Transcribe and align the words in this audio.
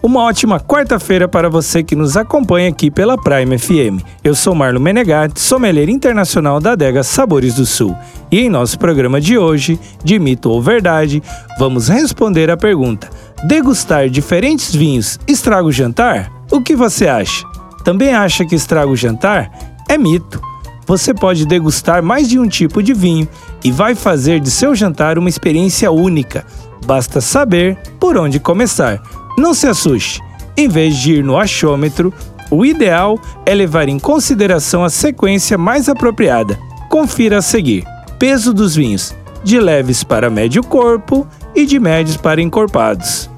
Uma 0.00 0.22
ótima 0.22 0.60
quarta-feira 0.60 1.26
para 1.26 1.50
você 1.50 1.82
que 1.82 1.96
nos 1.96 2.16
acompanha 2.16 2.68
aqui 2.68 2.88
pela 2.88 3.18
Prime 3.18 3.58
FM. 3.58 4.00
Eu 4.22 4.32
sou 4.32 4.54
Marlon 4.54 4.78
Menegatti, 4.78 5.40
sommelier 5.40 5.88
internacional 5.88 6.60
da 6.60 6.72
adega 6.72 7.02
Sabores 7.02 7.56
do 7.56 7.66
Sul. 7.66 7.96
E 8.30 8.38
em 8.38 8.48
nosso 8.48 8.78
programa 8.78 9.20
de 9.20 9.36
hoje, 9.36 9.78
de 10.04 10.16
mito 10.20 10.50
ou 10.50 10.62
verdade, 10.62 11.20
vamos 11.58 11.88
responder 11.88 12.48
a 12.48 12.56
pergunta: 12.56 13.10
degustar 13.48 14.08
diferentes 14.08 14.72
vinhos 14.72 15.18
estraga 15.26 15.66
o 15.66 15.72
jantar? 15.72 16.30
O 16.48 16.60
que 16.60 16.76
você 16.76 17.08
acha? 17.08 17.44
Também 17.82 18.14
acha 18.14 18.46
que 18.46 18.54
estraga 18.54 18.88
o 18.88 18.96
jantar? 18.96 19.50
É 19.88 19.98
mito. 19.98 20.40
Você 20.86 21.12
pode 21.12 21.44
degustar 21.44 22.04
mais 22.04 22.28
de 22.28 22.38
um 22.38 22.46
tipo 22.46 22.82
de 22.82 22.94
vinho 22.94 23.28
e 23.64 23.72
vai 23.72 23.96
fazer 23.96 24.38
de 24.38 24.50
seu 24.50 24.76
jantar 24.76 25.18
uma 25.18 25.28
experiência 25.28 25.90
única. 25.90 26.46
Basta 26.86 27.20
saber 27.20 27.76
por 27.98 28.16
onde 28.16 28.38
começar. 28.38 29.02
Não 29.38 29.54
se 29.54 29.68
assuste. 29.68 30.20
Em 30.56 30.68
vez 30.68 30.96
de 30.96 31.14
ir 31.14 31.24
no 31.24 31.38
achômetro, 31.38 32.12
o 32.50 32.66
ideal 32.66 33.16
é 33.46 33.54
levar 33.54 33.88
em 33.88 33.96
consideração 33.96 34.82
a 34.82 34.90
sequência 34.90 35.56
mais 35.56 35.88
apropriada. 35.88 36.58
Confira 36.90 37.38
a 37.38 37.42
seguir: 37.42 37.84
peso 38.18 38.52
dos 38.52 38.74
vinhos, 38.74 39.14
de 39.44 39.60
leves 39.60 40.02
para 40.02 40.28
médio 40.28 40.64
corpo 40.64 41.24
e 41.54 41.64
de 41.64 41.78
médios 41.78 42.16
para 42.16 42.42
encorpados. 42.42 43.30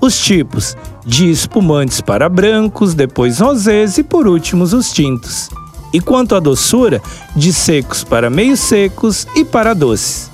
Os 0.00 0.18
tipos: 0.18 0.76
de 1.06 1.30
espumantes 1.30 2.00
para 2.00 2.28
brancos, 2.28 2.92
depois 2.92 3.38
rosés 3.38 3.98
e 3.98 4.02
por 4.02 4.26
últimos 4.26 4.72
os 4.72 4.92
tintos. 4.92 5.48
E 5.92 6.00
quanto 6.00 6.34
à 6.34 6.40
doçura, 6.40 7.00
de 7.36 7.52
secos 7.52 8.02
para 8.02 8.28
meio 8.28 8.56
secos 8.56 9.28
e 9.36 9.44
para 9.44 9.74
doces. 9.74 10.28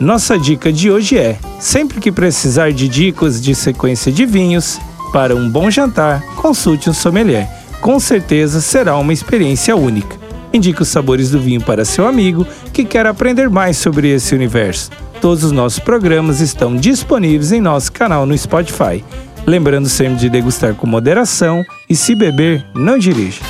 Nossa 0.00 0.38
dica 0.38 0.72
de 0.72 0.90
hoje 0.90 1.18
é: 1.18 1.38
sempre 1.58 2.00
que 2.00 2.10
precisar 2.10 2.72
de 2.72 2.88
dicas 2.88 3.38
de 3.38 3.54
sequência 3.54 4.10
de 4.10 4.24
vinhos 4.24 4.80
para 5.12 5.36
um 5.36 5.46
bom 5.46 5.70
jantar, 5.70 6.22
consulte 6.36 6.88
um 6.88 6.94
sommelier. 6.94 7.46
Com 7.82 8.00
certeza 8.00 8.62
será 8.62 8.96
uma 8.96 9.12
experiência 9.12 9.76
única. 9.76 10.16
Indique 10.54 10.80
os 10.80 10.88
sabores 10.88 11.30
do 11.30 11.38
vinho 11.38 11.60
para 11.60 11.84
seu 11.84 12.08
amigo 12.08 12.46
que 12.72 12.82
quer 12.82 13.06
aprender 13.06 13.50
mais 13.50 13.76
sobre 13.76 14.08
esse 14.08 14.34
universo. 14.34 14.90
Todos 15.20 15.44
os 15.44 15.52
nossos 15.52 15.78
programas 15.78 16.40
estão 16.40 16.76
disponíveis 16.76 17.52
em 17.52 17.60
nosso 17.60 17.92
canal 17.92 18.24
no 18.24 18.36
Spotify. 18.36 19.04
Lembrando 19.46 19.88
sempre 19.88 20.16
de 20.16 20.30
degustar 20.30 20.74
com 20.74 20.86
moderação 20.86 21.62
e 21.88 21.94
se 21.94 22.14
beber, 22.14 22.64
não 22.74 22.96
dirija 22.96 23.49